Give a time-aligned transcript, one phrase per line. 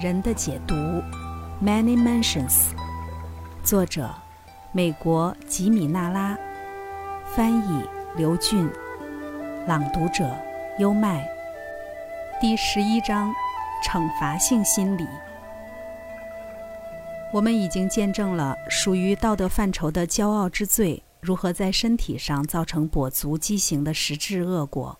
[0.00, 0.74] 人的解读》
[1.60, 2.68] ，Many Mansions，
[3.64, 4.08] 作者
[4.70, 6.38] 美国吉米纳拉，
[7.34, 7.84] 翻译
[8.16, 8.70] 刘俊，
[9.66, 10.30] 朗读者
[10.78, 11.28] 优麦。
[12.40, 13.34] 第十一章：
[13.84, 15.04] 惩罚性心理。
[17.32, 24.96] 我们已经见证了属于道德范畴的骄傲之罪如何在身体上造成跛足畸形的实质恶果。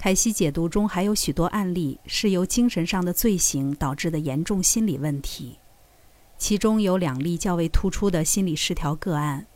[0.00, 5.58] 凯西解读中还有许多案例是由精神上的罪行导致的严重心理问题，
[6.38, 9.46] 其中有两例较为突出的心理失调个案，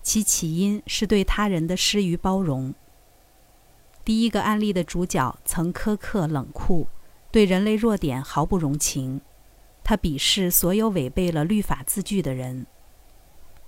[0.00, 2.72] 其起因是对他人的失于包容。
[4.04, 6.86] 第一个案例的主角曾苛刻冷酷，
[7.32, 9.20] 对人类弱点毫不容情，
[9.82, 12.68] 他鄙视所有违背了律法字句的人。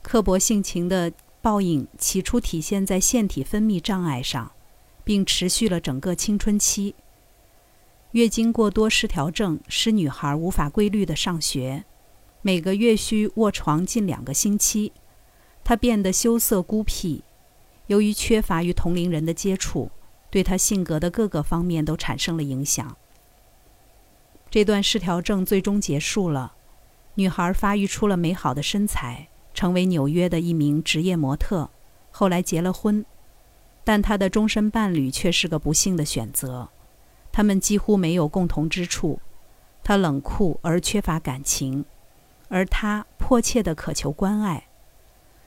[0.00, 1.12] 刻薄性情的
[1.42, 4.52] 报应起初体现在腺体分泌障碍上。
[5.04, 6.94] 并持续了整个青春期。
[8.12, 11.84] 月经过多失调症使女孩无法规律的上学，
[12.42, 14.92] 每个月需卧床近两个星期。
[15.62, 17.22] 她变得羞涩孤僻，
[17.86, 19.90] 由于缺乏与同龄人的接触，
[20.30, 22.96] 对她性格的各个方面都产生了影响。
[24.50, 26.54] 这段失调症最终结束了，
[27.14, 31.70] 女孩发育出了美好的身材，成为纽约的一名职业模特，
[32.10, 33.04] 后来结了婚。
[33.84, 36.68] 但他的终身伴侣却是个不幸的选择，
[37.32, 39.20] 他们几乎没有共同之处。
[39.82, 41.84] 他冷酷而缺乏感情，
[42.48, 44.66] 而他迫切地渴求关爱。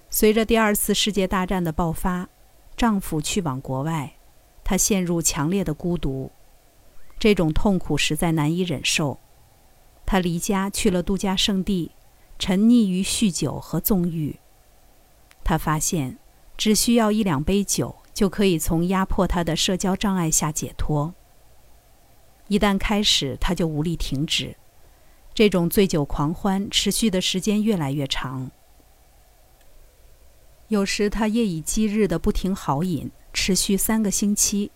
[0.09, 2.29] 随着第二次世界大战的爆发，
[2.75, 4.13] 丈夫去往国外，
[4.63, 6.31] 她陷入强烈的孤独，
[7.19, 9.19] 这种痛苦实在难以忍受。
[10.05, 11.91] 她离家去了度假胜地，
[12.39, 14.39] 沉溺于酗酒和纵欲。
[15.43, 16.17] 她发现，
[16.57, 17.95] 只需要一两杯酒。
[18.13, 21.13] 就可以从压迫他的社交障碍下解脱。
[22.47, 24.55] 一旦开始，他就无力停止。
[25.33, 28.51] 这种醉酒狂欢持续的时间越来越长。
[30.67, 34.71] 有时他夜以继日的不停豪饮，持续三个星期，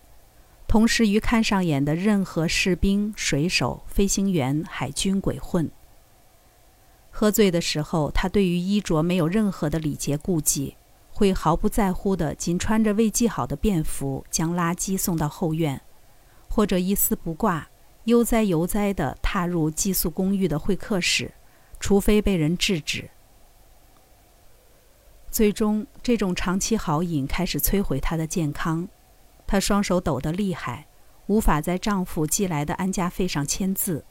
[0.66, 5.70] 同时与看上眼的任何士兵、水手、飞行员、海军鬼混。
[7.10, 10.77] 喝醉的时候，他对于衣着没有任何的礼节顾忌。
[11.18, 15.80] 会毫不在乎地仅穿着未系好的便服将垃圾送到后院，
[16.48, 17.68] 或者一丝不挂、
[18.04, 21.34] 悠哉悠哉地踏入寄宿公寓的会客室，
[21.80, 23.10] 除非被人制止。
[25.28, 28.86] 最终，这种长期豪饮开始摧毁她的健康，
[29.44, 30.86] 她双手抖得厉害，
[31.26, 34.04] 无法在丈夫寄来的安家费上签字。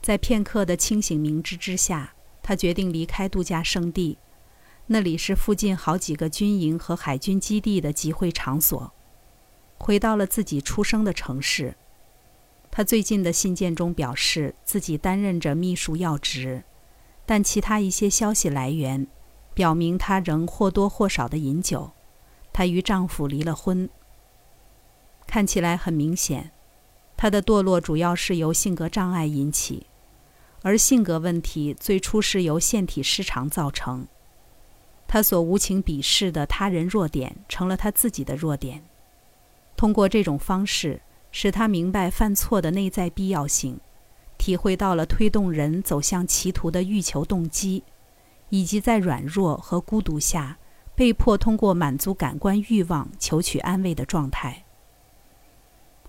[0.00, 4.18] 在片刻的清醒明智之下，她决定离开度假胜地。
[4.88, 8.92] 那里是附近好几个军营和海军基地的集会场所。
[9.78, 11.76] 回到了自己出生的城市，
[12.70, 16.62] 他最近的信件中表示自己担任着秘书要职，
[17.26, 19.08] 但其他一些消息来源
[19.54, 21.90] 表明他仍或多或少的饮酒。
[22.52, 23.90] 她与丈夫离了婚。
[25.26, 26.52] 看起来很明显，
[27.16, 29.88] 她的堕落主要是由性格障碍引起，
[30.62, 34.06] 而性格问题最初是由腺体失常造成。
[35.16, 38.82] 他所无情鄙视的他人弱点，成了他自己的弱点。
[39.74, 41.00] 通过这种方式，
[41.32, 43.80] 使他明白犯错的内在必要性，
[44.36, 47.82] 体会到了推动人走向歧途的欲求动机，
[48.50, 50.58] 以及在软弱和孤独下
[50.94, 54.64] 被迫通过满足感官欲望求取安慰的状态。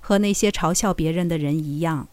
[0.01, 2.09] 和那些嘲笑别人的人一样，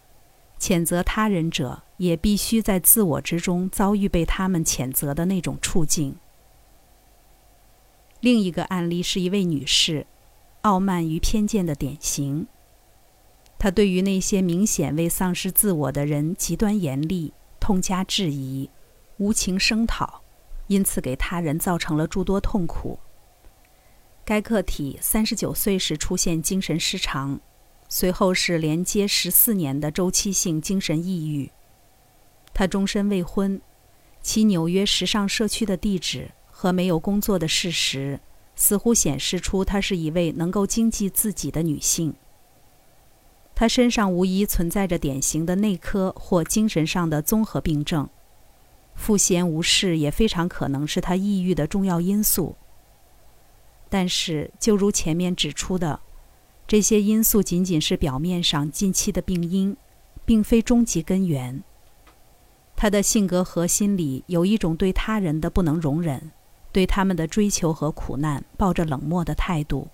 [0.61, 6.15] 谴责他人者也必须在自我之中遭遇被他们谴责的那种处境。
[8.25, 10.07] 另一个案例是一位女士，
[10.63, 12.47] 傲慢与偏见的典型。
[13.59, 18.71] 她对于那些明显未丧失自我的人极端严厉，痛加质疑，
[19.19, 20.23] 无情声讨，
[20.69, 22.99] 因此给他人造成了诸多痛苦。
[24.25, 27.39] 该个体三十九岁时出现精神失常，
[27.91, 31.51] 随后是连接十四年的周期性精神抑郁。
[32.55, 33.61] 她终身未婚，
[34.23, 36.31] 其纽约时尚社区的地址。
[36.65, 38.19] 和没有工作的事实，
[38.57, 42.15] 似乎显示出她是一位能够经济自己的女性。
[43.55, 48.09] 她身上无疑存在着典型的内科或精神上的综合病症，
[48.95, 52.57] 赋闲无事也非常可能是她抑郁的重要因素。
[53.91, 56.01] 但是，就如前面指出的，
[56.67, 59.77] 这些因素仅仅是表面上近期的病因，
[60.25, 61.63] 并非终极根源。
[62.75, 66.33] 她的性格核心里有一种对他人的不能容忍。
[66.75, 69.87] 对他们的追求和苦难抱着冷漠的态度。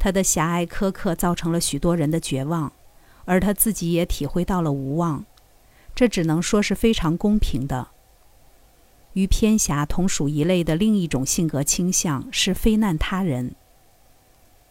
[0.00, 2.72] 他的狭隘苛刻造成了许多人的绝望，
[3.24, 5.24] 而他自己也体会到了无望，
[5.94, 7.88] 这只能说是非常公平的。
[9.12, 13.54] 与偏狭同属一类的另一种性格倾向是非难他人。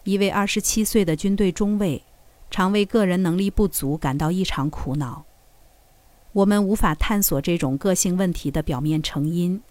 [0.03, 2.03] 一位二十七岁的军队中尉，
[2.51, 5.23] 常为个人能力不足感到异常苦恼。
[6.33, 9.61] 我们无法探索这种个性问题的表面成因。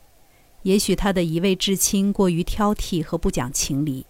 [0.69, 4.05] 也许他的一位至亲过于挑剔和不讲情理，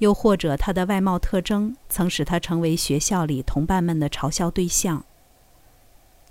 [0.00, 5.06] 又或者他的外貌特征曾使他成为学校里同伴们的嘲笑对象。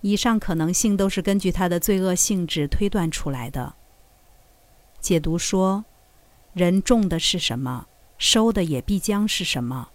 [0.02, 3.74] 以上可能性都是根据他的罪恶性质推断出来的。
[5.00, 5.86] 解读说，
[6.54, 7.88] 人种的是什么，
[8.20, 9.90] 收的也必将是什么。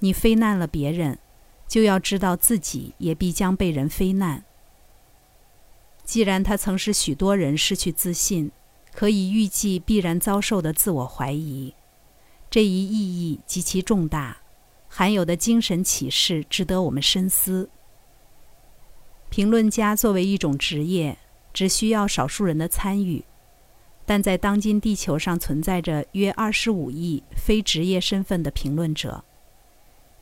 [0.00, 1.20] 你非难了别人，
[1.68, 4.42] 就要知道自己也必将被人非难。
[6.02, 8.50] 既然他曾使许多人失去自信，
[8.94, 11.74] 可以预计必然遭受的自我怀疑，
[12.48, 14.38] 这一意义极其重大，
[14.88, 17.68] 含有的精神启示值得我们深思。
[19.30, 21.18] 评论家作为一种职业，
[21.52, 23.24] 只需要少数人的参与，
[24.06, 29.24] 但在当今地球上存在着约二十五亿非职业身份的评论者，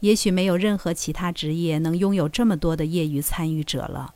[0.01, 4.15] 也许没有任何其他职业能拥有这么多的业余参与者了。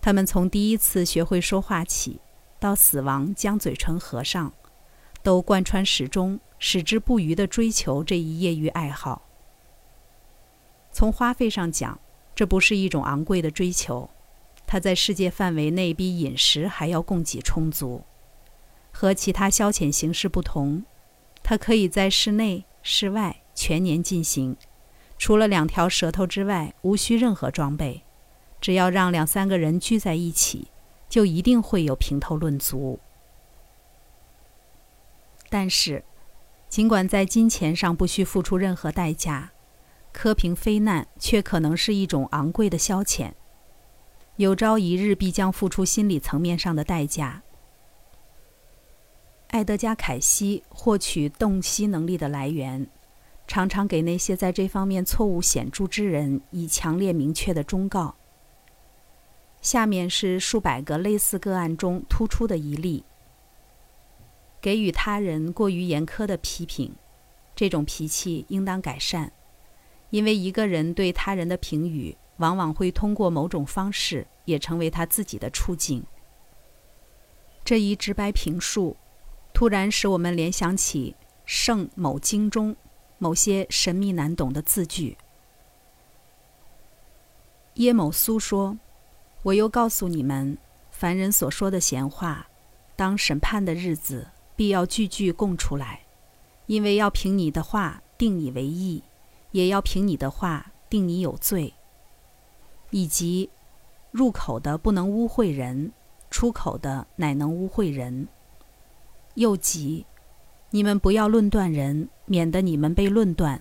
[0.00, 2.20] 他们从第一次学会说话起，
[2.60, 4.52] 到死亡将嘴唇合上，
[5.22, 9.22] 都贯穿始终，矢志不渝地追求这一业余爱好。
[10.92, 11.98] 从花费上讲，
[12.34, 14.10] 这不是一种昂贵的追求，
[14.66, 18.04] 它在世界范围内比饮食还要供给充足。
[18.92, 20.84] 和其他消遣形式不同，
[21.42, 24.56] 它可以在室内、室外全年进行，
[25.16, 28.02] 除了两条舌头之外，无需任何装备。
[28.60, 30.68] 只要让两三个人聚在一起，
[31.10, 32.98] 就一定会有评头论足。
[35.50, 36.02] 但是，
[36.70, 39.50] 尽管在金钱上不需付出任何代价。
[40.12, 43.30] 苛评非难，却可能是一种昂贵的消遣，
[44.34, 47.44] 有朝一日必将付出心理层面上的代价。
[49.50, 52.88] 艾德加·凯西获取洞悉能力的来源，
[53.46, 58.16] 常常给那些在这方面错误显著之人以强烈明确的忠告。
[59.60, 63.04] 下面是数百个类似个案中突出的一例：
[64.60, 66.94] 给予他人过于严苛的批评，
[67.54, 69.32] 这种脾气应当改善。
[70.10, 76.02] 因为一个人对他人的评语，往往会通过某种方式，也成为他自己的处境。
[77.62, 78.96] 这一直白评述，
[79.52, 81.14] 突然使我们联想起
[81.44, 82.74] 圣某经中
[83.18, 85.16] 某些神秘难懂的字句。
[87.74, 88.76] 耶某苏说
[89.42, 90.58] ：“我又告诉你们，
[90.90, 92.48] 凡人所说的闲话，
[92.96, 96.00] 当审判的日子，必要句句供出来，
[96.66, 99.02] 因为要凭你的话定你为义。”
[99.52, 101.74] 也要凭你的话定你有罪，
[102.90, 103.50] 以及
[104.12, 105.90] 入口的不能污秽人，
[106.30, 108.28] 出口的乃能污秽人。
[109.34, 110.06] 又即，
[110.70, 113.60] 你们不要论断人，免得你们被论断，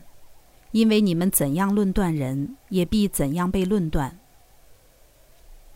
[0.70, 4.19] 因为你们怎样论断人，也必怎样被论断。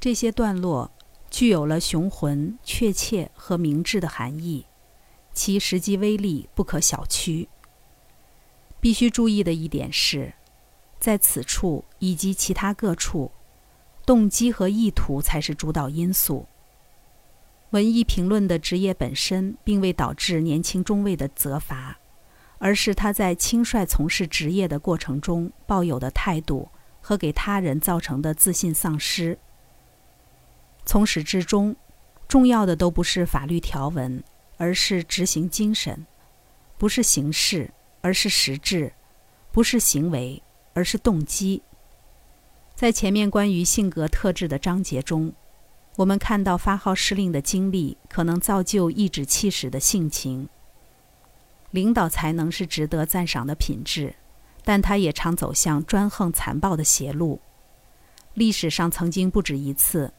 [0.03, 0.91] 这些段落
[1.31, 4.65] 具有了雄浑、确切和明智的含义，
[5.31, 7.47] 其实际威力不可小觑。
[8.81, 10.33] 必须注意的一点是，
[10.99, 13.31] 在此处以及其他各处，
[14.05, 16.47] 动机和意图才是主导因素。
[17.69, 21.97] 文艺评论的职业本身并未导致年轻中尉的责罚，
[22.57, 26.67] 而是他在轻率从事职业的过程中抱有的态度
[26.99, 29.39] 和给他人造成的自信丧失。
[30.85, 31.75] 从始至终，
[32.27, 34.23] 重要的都不是法律条文，
[34.57, 36.05] 而是执行精神，
[36.77, 37.71] 不是形式。
[38.05, 38.91] 而是实质，
[39.53, 41.61] 不是行为，而是动机。
[42.75, 45.31] 在前面关于性格特质的章节中，
[45.95, 50.49] 我们看到发号施令的经历可能造就颐指气使的性情。
[51.71, 54.15] 领导才能是值得赞赏的品质，
[54.65, 57.39] 但他也常走向专横残暴的邪路。
[58.33, 60.13] 历史上曾经不止一次，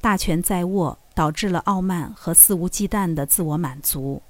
[0.00, 4.22] 大权在握导致了傲慢和肆无忌惮的自我满足。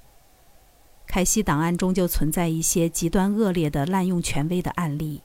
[1.05, 5.21] 凯西档案中就存在一些极端恶劣的滥用权威的案例。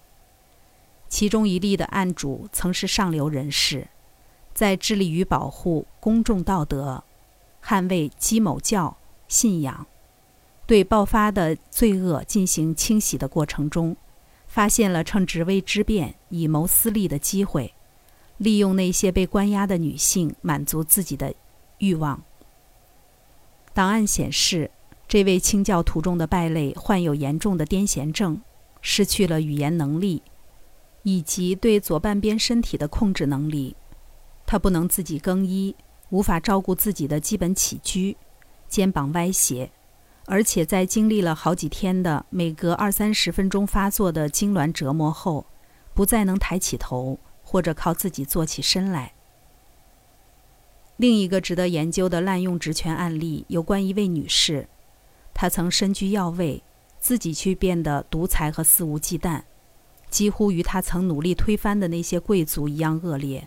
[1.09, 3.89] 其中一例的案主曾是上流人士，
[4.53, 7.05] 在致力于保护公众道德、
[7.63, 8.97] 捍卫基某教
[9.29, 9.87] 信仰、
[10.67, 13.95] 对爆发的罪恶进行清洗的过程中，
[14.47, 17.74] 发现了趁职位之便以谋私利的机会，
[18.37, 21.35] 利用那些被关押的女性满足自己的
[21.79, 22.23] 欲望。
[23.73, 24.71] 档案显示。
[25.07, 28.41] 这位清教徒中的败类患有严重的癫痫症，
[28.81, 30.23] 失去了语言能力，
[31.03, 33.77] 以及对左半边身体的控制能力。
[34.47, 35.77] 她不能自己更衣，
[36.09, 38.17] 无法照顾自己的基本起居，
[38.67, 39.71] 肩膀歪斜，
[40.25, 45.45] 而且在经历了好几天的每隔二三十分钟发作的痉挛折磨后，
[45.93, 47.19] 不再能抬起头
[47.55, 49.13] 或者靠自己坐起身来。
[50.97, 54.67] 另一个值得研究的滥用职权案例有关一位女士，
[55.33, 56.65] 她曾身居要位，
[56.99, 59.43] 自己却变得独裁和肆无忌惮，
[60.11, 63.47] 几乎与她曾努力推翻的那些贵族一样恶劣。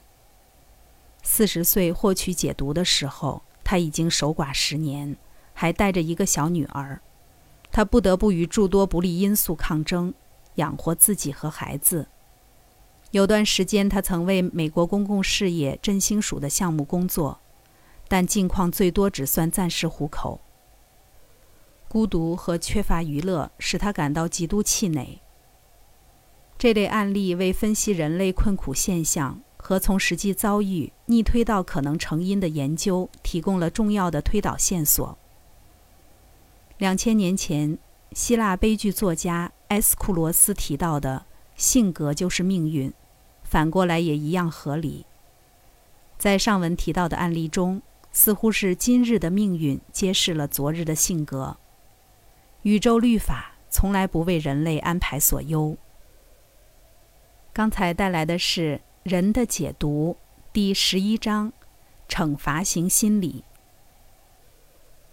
[1.22, 5.18] 四十岁获取解毒的时候，她已经守寡十年，
[5.54, 7.02] 还带着一个小女儿，
[7.74, 10.14] 她不得不与诸多不利因素抗争，
[10.56, 12.08] 养活自己和孩子。
[13.12, 17.40] 有段时间，他曾为美国公共事业振兴署的项目工作，
[18.10, 20.42] 但境况最多只算暂时糊口。
[21.88, 25.22] 孤独和缺乏娱乐使他感到极度气馁。
[26.58, 35.18] 这类案例为分析人类困苦现象和从实际遭遇逆推到可能成因的研究提供了重要的推导线索。
[36.78, 37.78] 两千年前，
[38.12, 41.26] 希腊悲剧作家埃斯库罗斯提到的。
[41.56, 42.94] 性格就是命运，
[43.50, 45.06] 反过来也一样合理。
[46.18, 51.56] 在上文提到的案例中，似乎是今日的命运揭示了昨日的性格。
[52.64, 55.78] 宇宙律法从来不为人类安排所忧。
[57.54, 60.18] 刚才带来的是《人的解读》
[60.52, 61.54] 第十一章：
[62.10, 63.44] 惩罚型心理。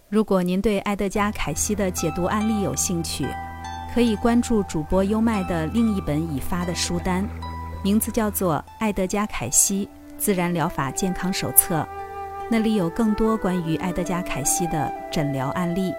[0.09, 3.27] 如果您对埃德加·凯西的解读案例有兴趣，
[3.93, 7.27] 可以关注主播优麦的另一本已发的书单，
[7.85, 9.87] 名字叫做《爱德加·凯西
[10.17, 11.81] 自然疗法健康手册》，
[12.49, 15.93] 那里有更多关于爱德加·凯西的诊疗案例。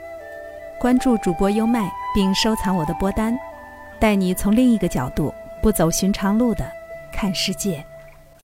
[0.81, 3.39] 关注主播优麦，并收藏我的播单，
[4.01, 6.69] 带你从另一个角度、不走寻常路的
[7.13, 7.85] 看世界。